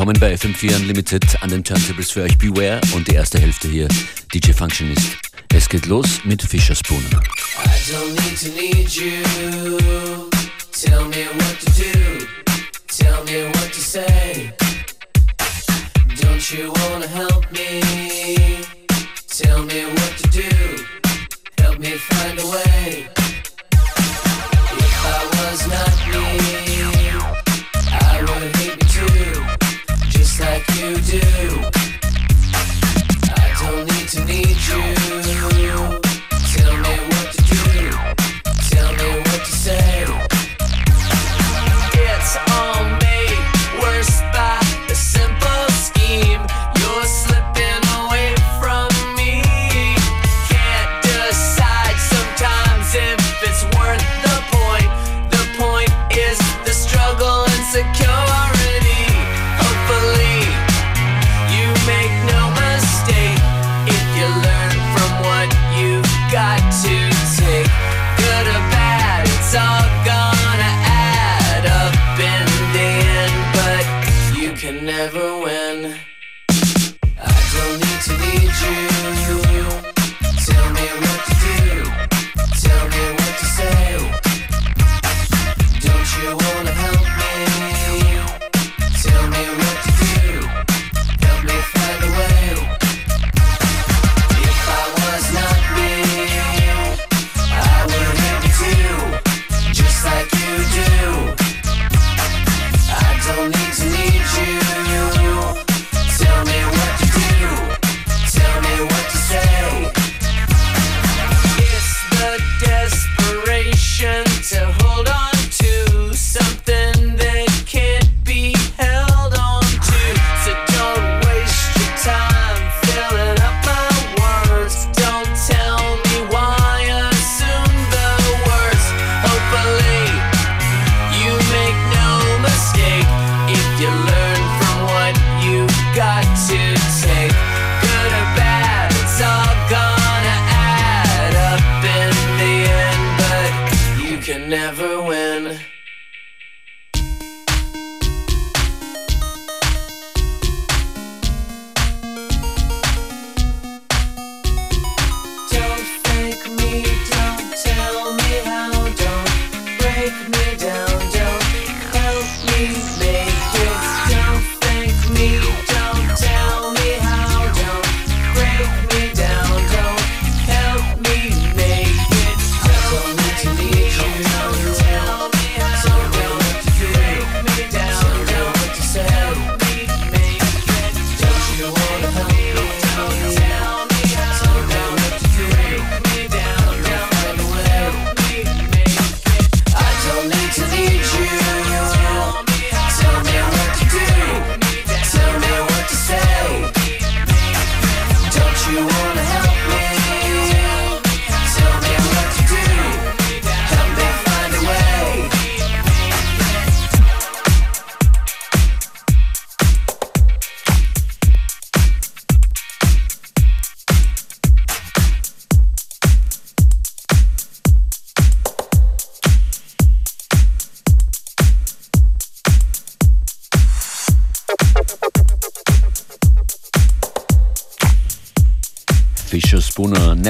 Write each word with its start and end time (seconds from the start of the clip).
Willkommen 0.00 0.18
bei 0.18 0.34
FM4 0.34 0.76
Unlimited 0.76 1.42
an 1.42 1.50
den 1.50 1.62
Turntables 1.62 2.10
für 2.10 2.22
euch 2.22 2.38
Beware 2.38 2.80
und 2.94 3.06
die 3.06 3.16
erste 3.16 3.38
Hälfte 3.38 3.68
hier 3.68 3.86
DJ 4.32 4.52
Functionist. 4.52 5.18
Es 5.52 5.68
geht 5.68 5.84
los 5.84 6.24
mit 6.24 6.40
Fischerspoon. 6.40 7.04
I 7.04 7.68
don't 7.92 8.14
need 8.14 8.40
to 8.40 8.48
need 8.48 8.90
you. 8.96 9.78
Tell 10.72 11.04
me 11.04 11.26
what 11.36 11.60
to 11.60 11.70
do. 11.82 11.99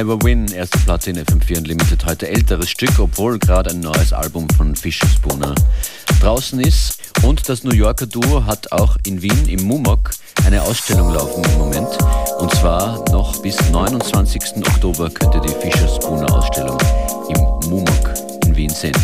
Never 0.01 0.23
Win, 0.23 0.51
erste 0.51 0.79
Platte 0.79 1.11
in 1.11 1.19
FM4 1.19 1.59
Unlimited. 1.59 2.07
Heute 2.07 2.27
älteres 2.27 2.71
Stück, 2.71 2.99
obwohl 2.99 3.39
gerade 3.39 3.69
ein 3.69 3.81
neues 3.81 4.15
Album 4.15 4.49
von 4.57 4.75
Fish 4.75 4.99
draußen 6.23 6.59
ist. 6.59 6.99
Und 7.23 7.47
das 7.51 7.65
New 7.65 7.75
Yorker 7.75 8.07
Duo 8.07 8.47
hat 8.47 8.73
auch 8.73 8.97
in 9.05 9.21
Wien 9.21 9.47
im 9.47 9.63
Mumok 9.65 10.13
eine 10.47 10.63
Ausstellung 10.63 11.13
laufen 11.13 11.45
im 11.45 11.59
Moment. 11.59 11.89
Und 12.39 12.51
zwar 12.55 13.05
noch 13.11 13.43
bis 13.43 13.59
29. 13.71 14.67
Oktober 14.67 15.11
könnt 15.11 15.35
ihr 15.35 15.43
die 15.43 15.69
Fischerspooner 15.71 16.33
Ausstellung 16.33 16.79
im 17.29 17.69
Mumok 17.69 18.15
in 18.47 18.57
Wien 18.57 18.71
sehen. 18.71 18.97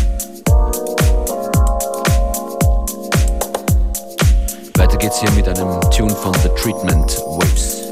Weiter 4.77 4.97
geht's 4.97 5.19
hier 5.19 5.29
mit 5.33 5.47
einem 5.47 5.79
Tune 5.91 6.15
von 6.15 6.33
The 6.41 6.49
Treatment 6.59 7.17
Waves. 7.17 7.86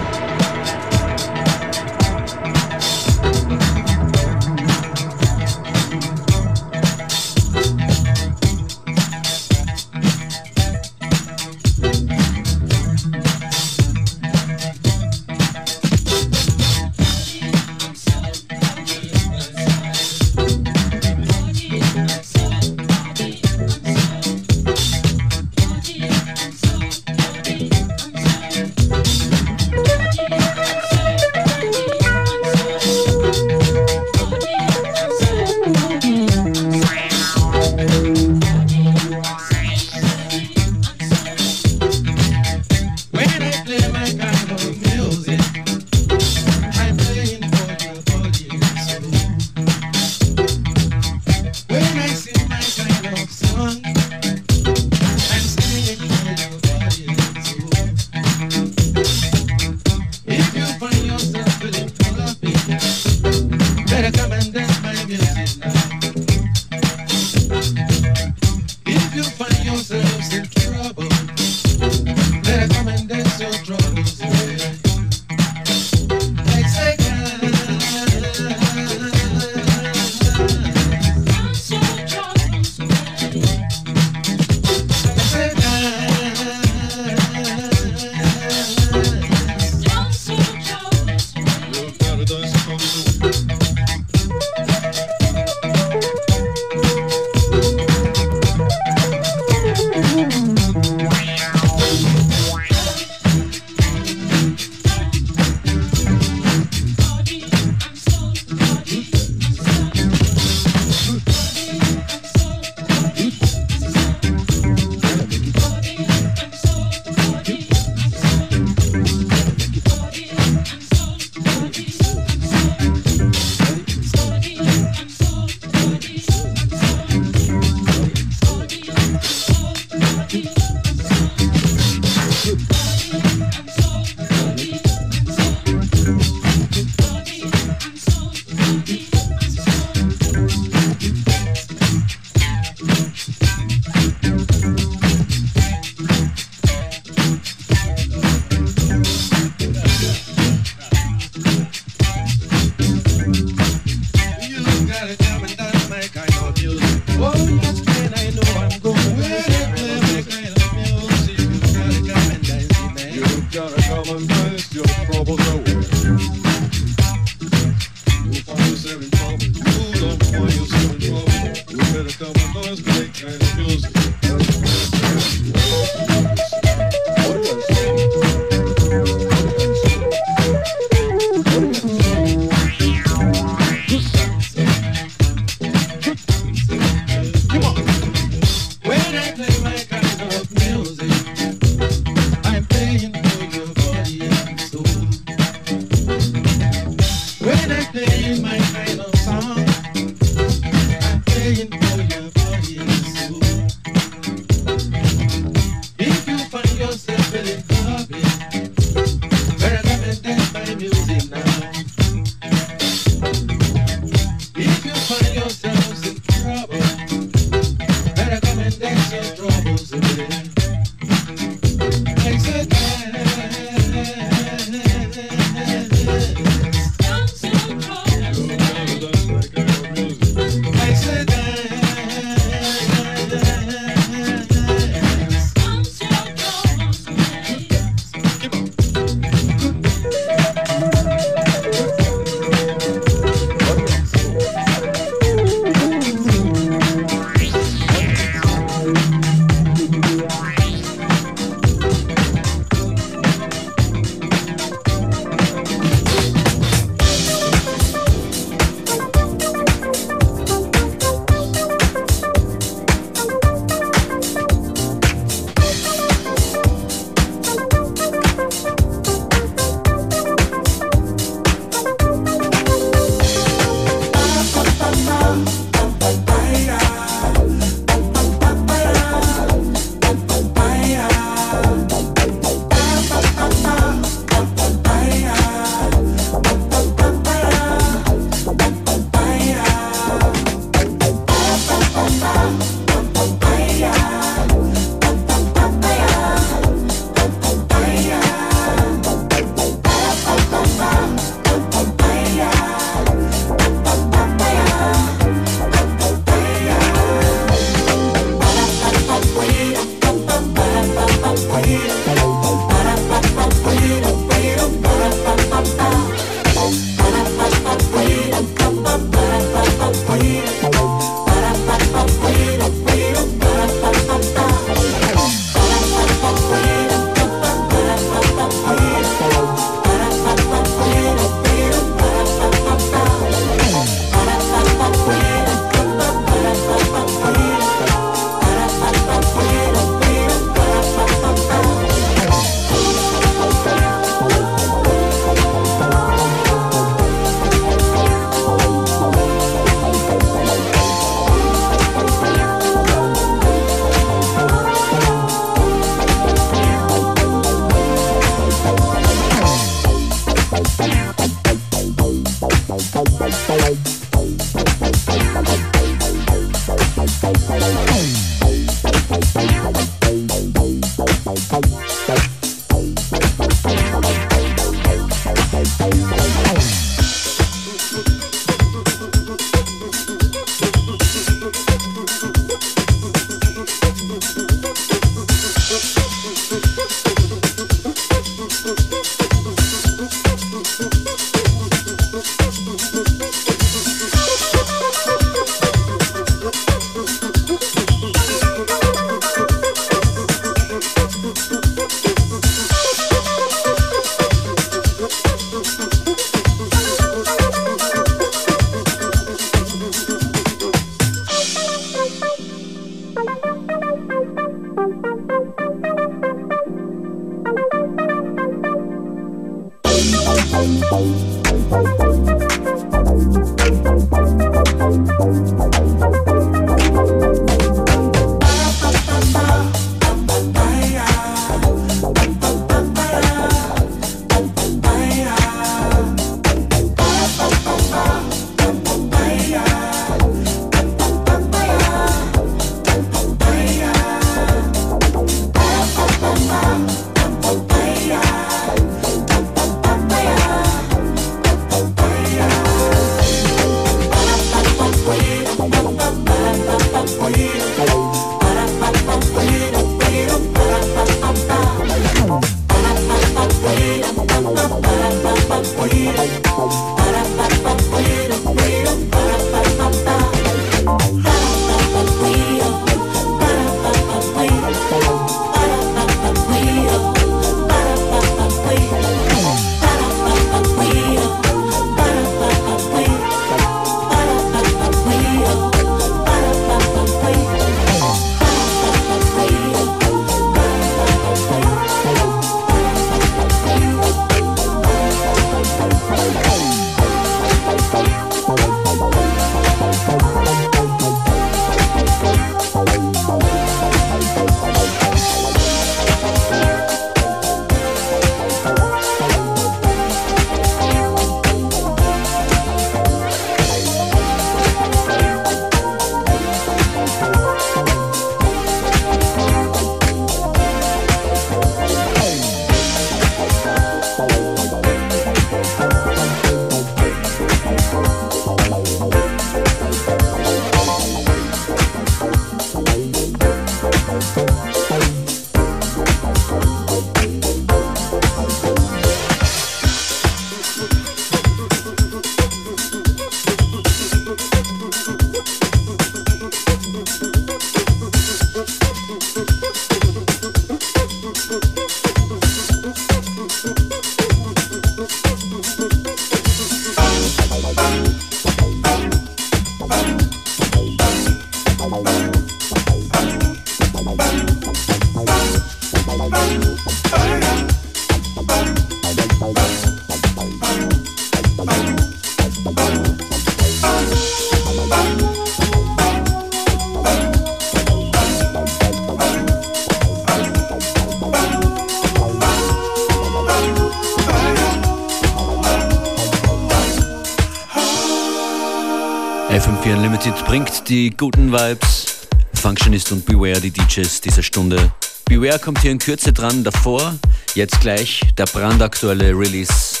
FM4 590.18 590.24
Unlimited 590.24 590.46
bringt 590.46 590.88
die 590.88 591.10
guten 591.10 591.52
Vibes. 591.52 592.26
Functionist 592.54 593.12
und 593.12 593.24
Beware, 593.24 593.60
die 593.60 593.70
DJs 593.70 594.20
dieser 594.20 594.42
Stunde. 594.42 594.92
Beware 595.26 595.58
kommt 595.58 595.80
hier 595.80 595.92
in 595.92 595.98
Kürze 595.98 596.32
dran. 596.32 596.64
Davor, 596.64 597.14
jetzt 597.54 597.80
gleich, 597.80 598.22
der 598.36 598.46
brandaktuelle 598.46 599.30
Release 599.30 600.00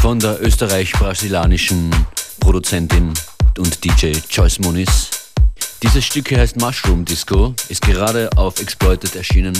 von 0.00 0.18
der 0.18 0.42
österreich-brasilianischen 0.42 1.94
Produzentin 2.40 3.14
und 3.58 3.84
DJ 3.84 4.14
Joyce 4.30 4.58
Muniz. 4.60 5.15
Dieses 5.82 6.06
Stück 6.06 6.28
hier 6.28 6.38
heißt 6.38 6.56
Mushroom 6.56 7.04
Disco, 7.04 7.54
ist 7.68 7.82
gerade 7.82 8.30
auf 8.36 8.60
Exploited 8.60 9.14
erschienen 9.14 9.52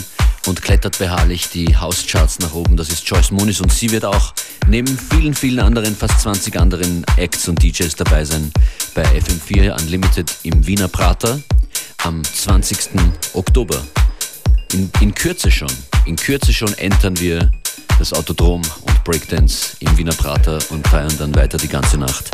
und 0.47 0.63
klettert 0.63 0.99
beharrlich 0.99 1.51
die 1.51 1.77
House-Charts 1.77 2.39
nach 2.39 2.55
oben. 2.55 2.77
Das 2.77 2.89
ist 2.89 3.07
Joyce 3.07 3.33
Muniz 3.33 3.61
und 3.61 3.71
sie 3.71 3.91
wird 3.91 4.07
auch 4.07 4.33
neben 4.67 4.99
vielen, 4.99 5.35
vielen 5.35 5.61
anderen, 5.61 5.95
fast 5.95 6.21
20 6.21 6.59
anderen 6.59 7.05
Acts 7.17 7.49
und 7.49 7.63
DJs 7.63 7.95
dabei 7.97 8.25
sein 8.25 8.51
bei 8.95 9.03
FM4 9.05 9.79
Unlimited 9.79 10.35
im 10.43 10.67
Wiener 10.67 10.89
Prater 10.89 11.39
am 11.99 12.25
20. 12.25 12.79
Oktober. 13.35 13.85
In, 14.73 14.91
in 15.01 15.15
Kürze 15.15 15.51
schon, 15.51 15.73
in 16.07 16.17
Kürze 16.17 16.55
schon 16.55 16.73
entern 16.79 17.19
wir 17.21 17.51
das 17.99 18.15
Autodrom 18.15 18.63
und 18.83 19.05
Breakdance 19.05 19.77
im 19.81 19.97
Wiener 19.99 20.15
Prater 20.15 20.59
und 20.71 20.87
feiern 20.89 21.15
dann 21.19 21.35
weiter 21.35 21.59
die 21.59 21.69
ganze 21.69 21.99
Nacht 21.99 22.31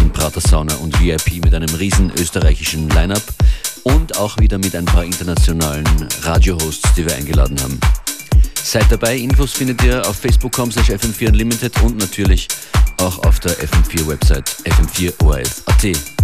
im 0.00 0.10
Prater 0.12 0.40
Sauna 0.40 0.74
und 0.76 0.98
VIP 1.00 1.44
mit 1.44 1.54
einem 1.54 1.74
riesen 1.74 2.10
österreichischen 2.18 2.88
Line-Up 2.90 3.22
und 3.84 4.16
auch 4.18 4.38
wieder 4.38 4.58
mit 4.58 4.74
ein 4.74 4.84
paar 4.84 5.04
internationalen 5.04 5.86
Radio-Hosts, 6.22 6.94
die 6.94 7.06
wir 7.06 7.14
eingeladen 7.14 7.60
haben. 7.62 7.78
Seid 8.54 8.90
dabei, 8.90 9.16
Infos 9.16 9.52
findet 9.52 9.82
ihr 9.82 10.06
auf 10.08 10.16
facebook.com 10.16 10.72
slash 10.72 10.90
fm4 10.90 11.28
unlimited 11.28 11.82
und 11.82 11.98
natürlich 11.98 12.48
auch 12.98 13.18
auf 13.24 13.40
der 13.40 13.52
FM4-Website 13.52 14.48
fm4orf.at. 14.64 16.19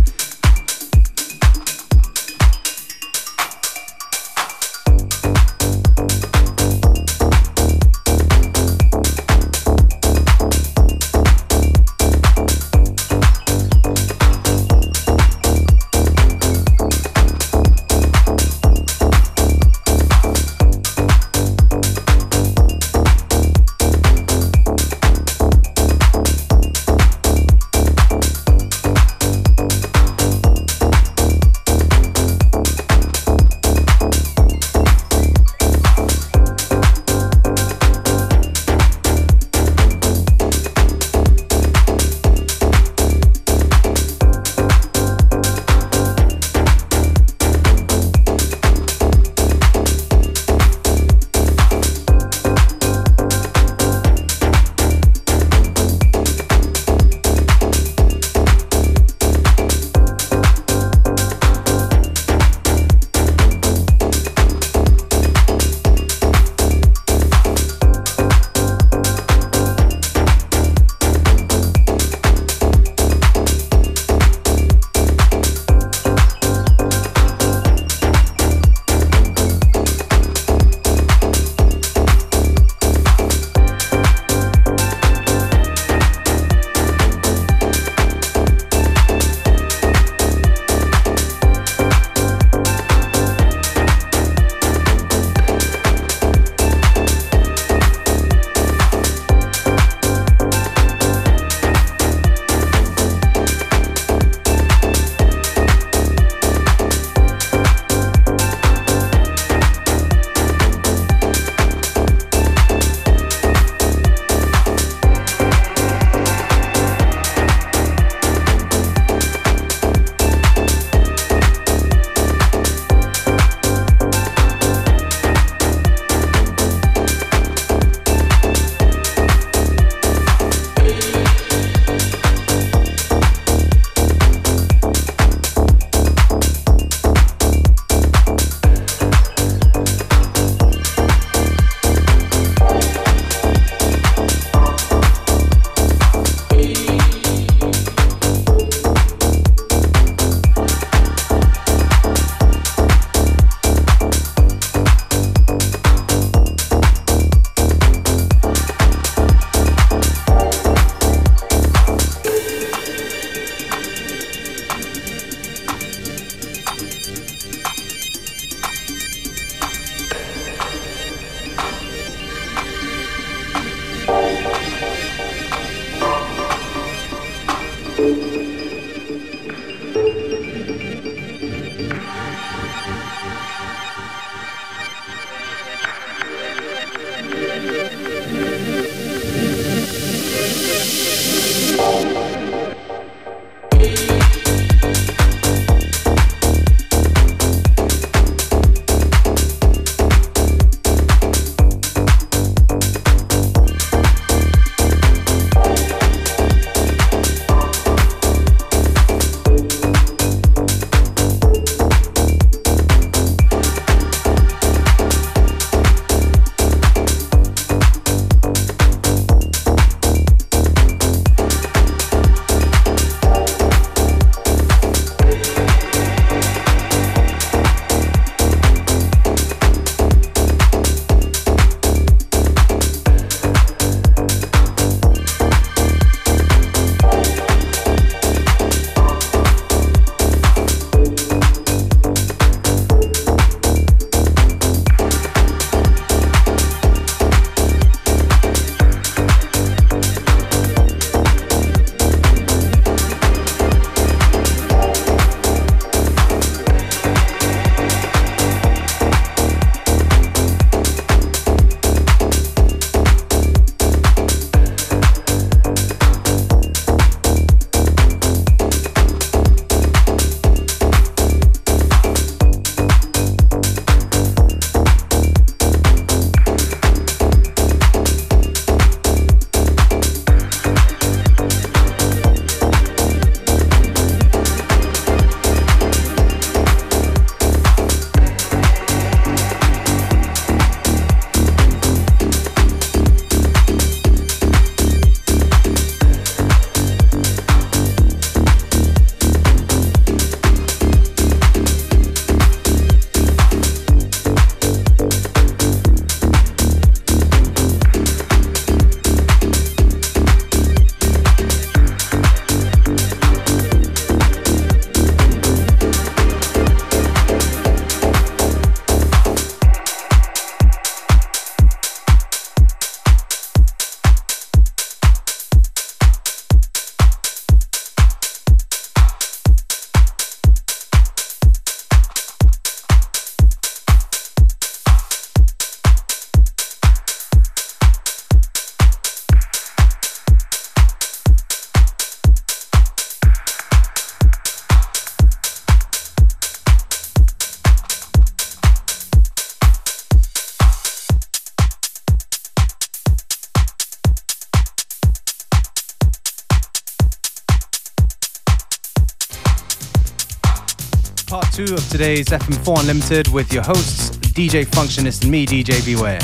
part 361.40 361.52
two 361.52 361.74
of 361.74 361.86
today's 361.90 362.28
FM4 362.28 362.80
Unlimited 362.80 363.28
with 363.28 363.52
your 363.52 363.62
hosts, 363.62 364.08
DJ 364.28 364.64
Functionist 364.64 365.20
and 365.20 365.30
me, 365.30 365.44
DJ 365.44 365.84
Beware. 365.84 366.18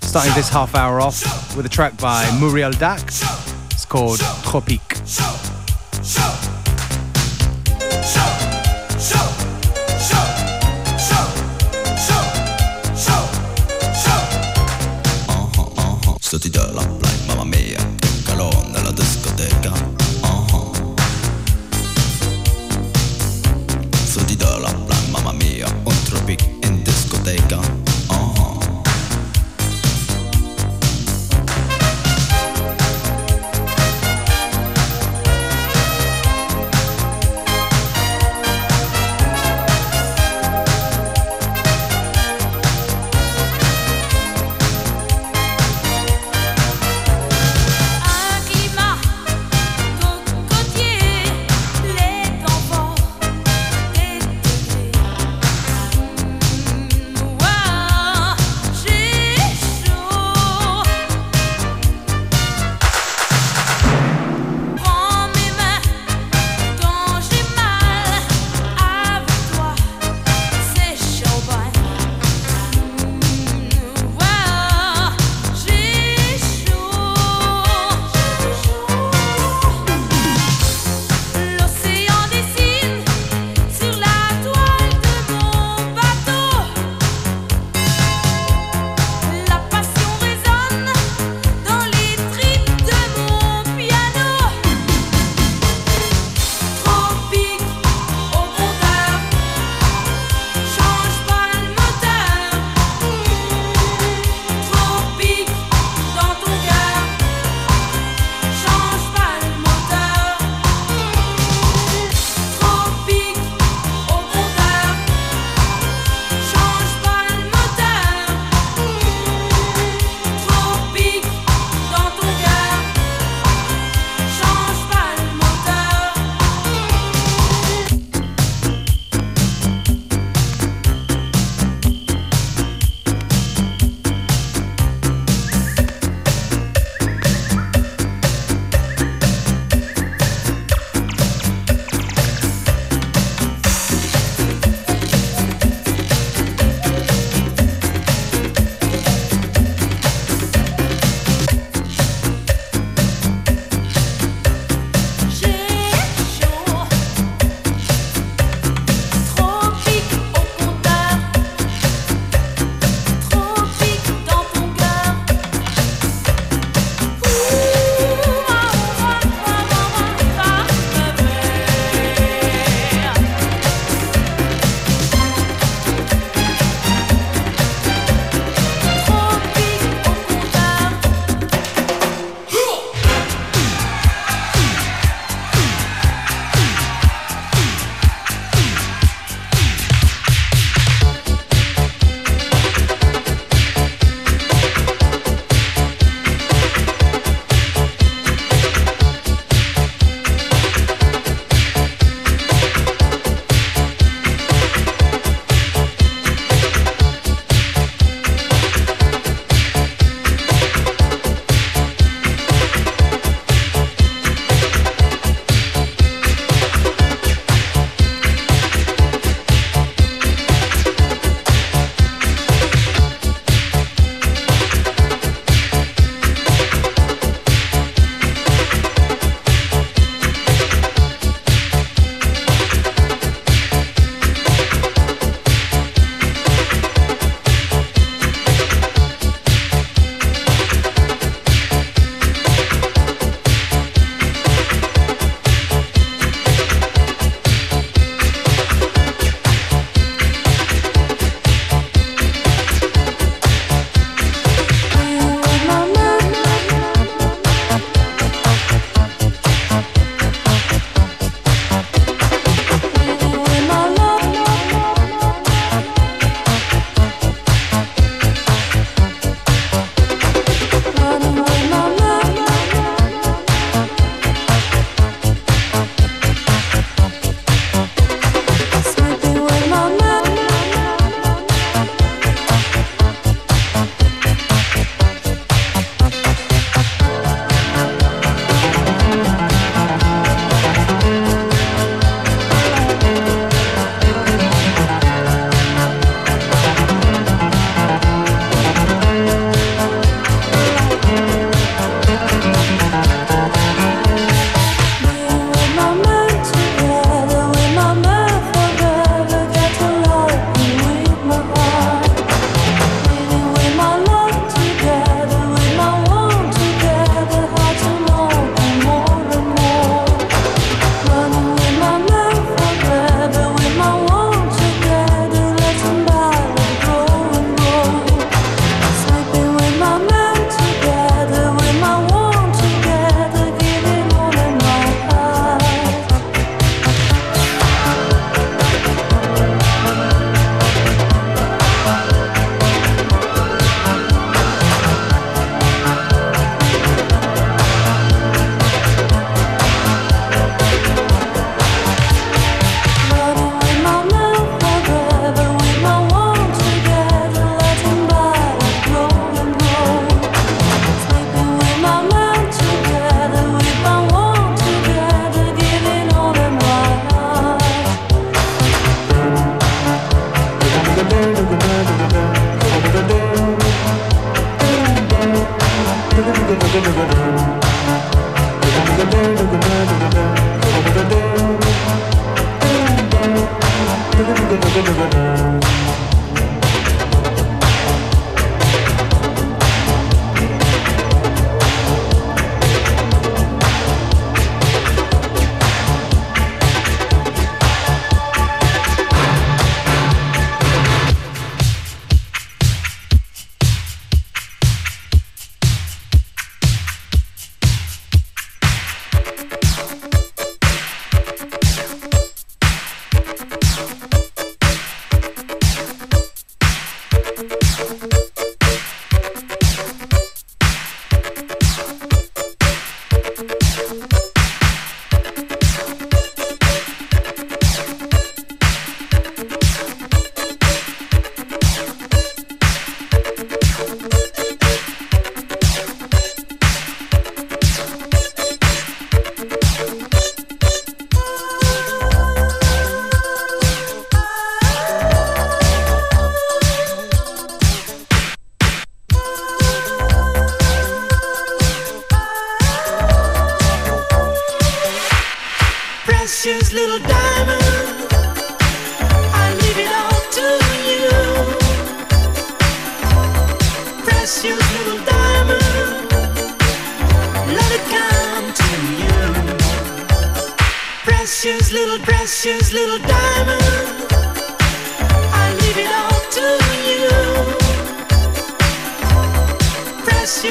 Starting 0.00 0.32
this 0.32 0.48
half 0.48 0.74
hour 0.74 0.98
off 0.98 1.54
with 1.54 1.66
a 1.66 1.68
track 1.68 1.98
by 1.98 2.24
Muriel 2.40 2.72
Dak. 2.72 3.02
It's 3.70 3.84
called 3.84 4.18
Tropique. 4.44 5.01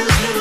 you 0.02 0.34
do. 0.34 0.41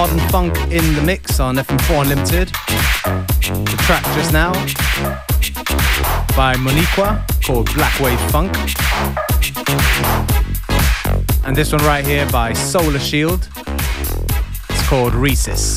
Modern 0.00 0.28
funk 0.30 0.56
in 0.72 0.94
the 0.94 1.02
mix 1.04 1.40
on 1.40 1.56
FM4 1.56 2.00
Unlimited. 2.00 2.48
The 2.48 3.76
track 3.84 4.02
just 4.14 4.32
now 4.32 4.50
by 6.34 6.54
Moniqua 6.54 7.22
called 7.44 7.70
Black 7.74 8.00
Wave 8.00 8.18
Funk. 8.30 8.50
And 11.44 11.54
this 11.54 11.72
one 11.72 11.82
right 11.84 12.06
here 12.06 12.26
by 12.30 12.54
Solar 12.54 12.98
Shield. 12.98 13.46
It's 14.70 14.88
called 14.88 15.12
Rhesus. 15.12 15.76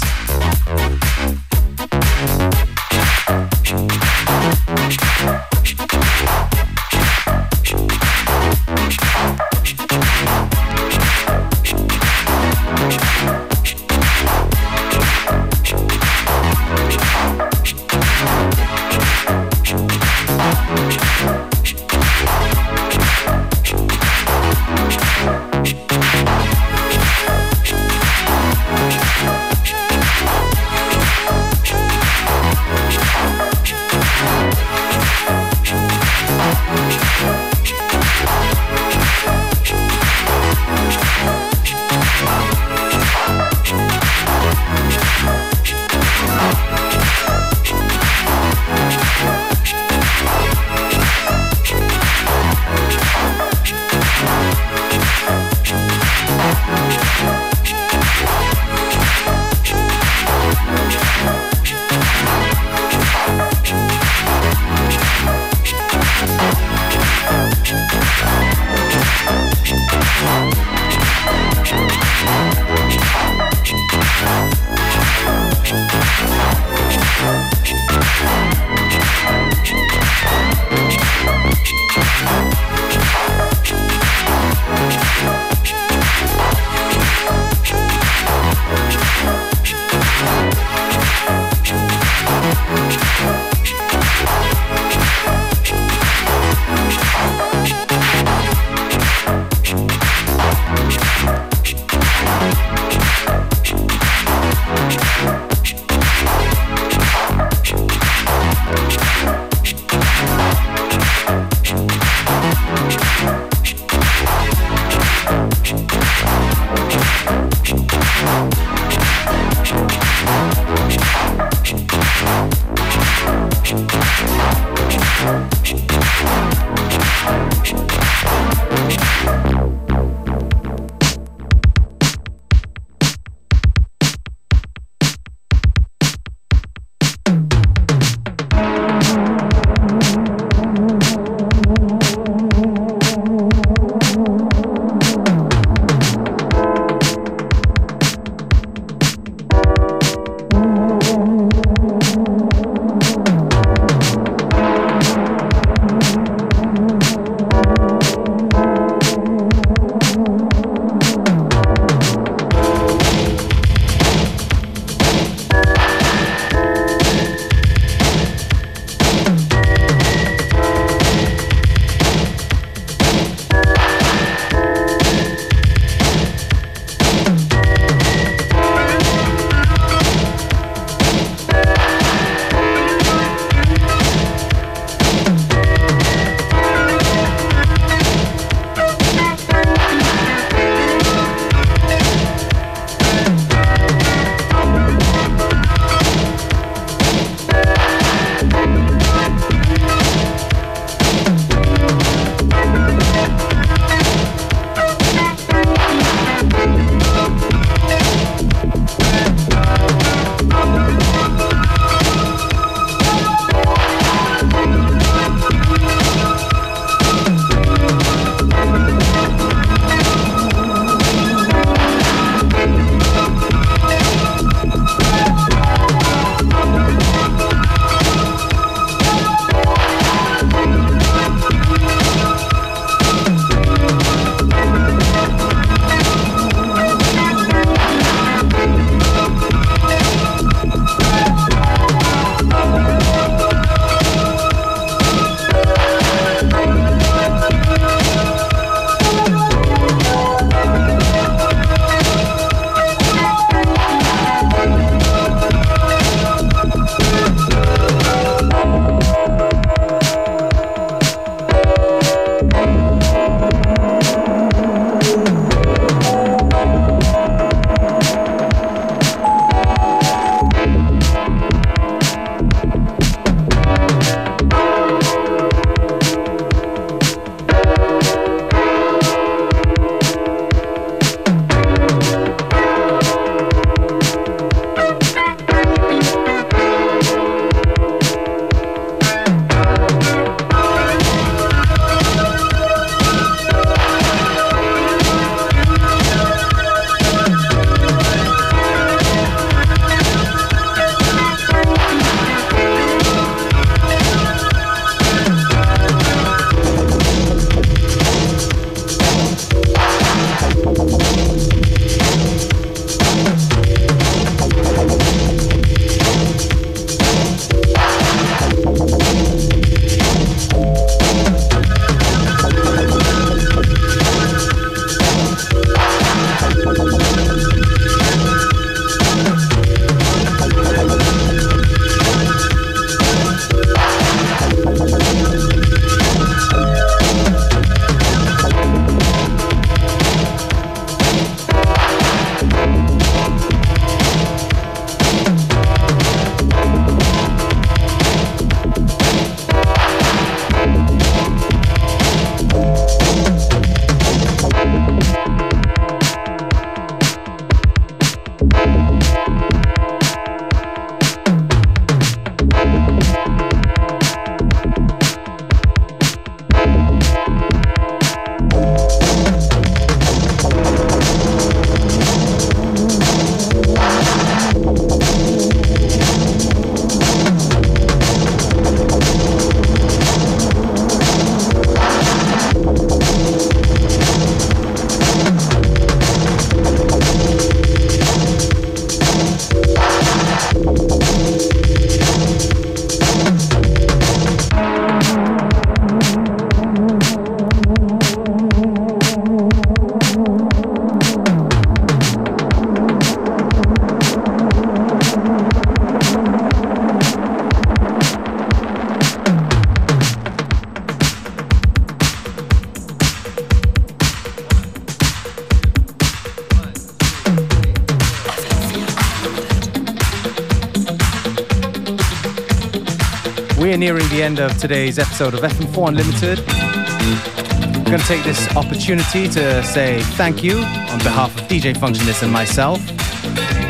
End 424.23 424.39
of 424.39 424.57
today's 424.57 424.99
episode 424.99 425.33
of 425.33 425.41
FM4 425.41 425.89
Unlimited. 425.89 426.39
I'm 426.47 427.83
going 427.83 427.99
to 427.99 428.05
take 428.05 428.23
this 428.23 428.55
opportunity 428.55 429.27
to 429.27 429.61
say 429.63 429.99
thank 430.15 430.41
you 430.41 430.59
on 430.59 430.99
behalf 430.99 431.35
of 431.37 431.45
DJ 431.49 431.75
Functionist 431.75 432.23
and 432.23 432.31
myself. 432.31 432.79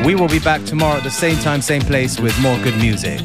We 0.05 0.13
will 0.13 0.27
be 0.27 0.37
back 0.37 0.63
tomorrow 0.63 0.97
at 0.97 1.03
the 1.03 1.09
same 1.09 1.39
time, 1.39 1.63
same 1.63 1.81
place 1.81 2.19
with 2.19 2.39
more 2.39 2.55
good 2.59 2.77
music. 2.77 3.19